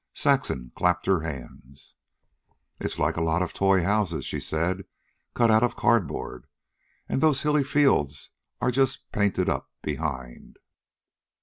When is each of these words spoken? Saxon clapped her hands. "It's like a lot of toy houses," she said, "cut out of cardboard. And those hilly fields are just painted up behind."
Saxon 0.15 0.71
clapped 0.75 1.05
her 1.05 1.19
hands. 1.19 1.93
"It's 2.79 2.97
like 2.97 3.17
a 3.17 3.21
lot 3.21 3.43
of 3.43 3.53
toy 3.53 3.83
houses," 3.83 4.25
she 4.25 4.39
said, 4.39 4.85
"cut 5.35 5.51
out 5.51 5.61
of 5.61 5.75
cardboard. 5.75 6.47
And 7.07 7.21
those 7.21 7.43
hilly 7.43 7.63
fields 7.63 8.31
are 8.59 8.71
just 8.71 9.11
painted 9.11 9.47
up 9.47 9.69
behind." 9.83 10.57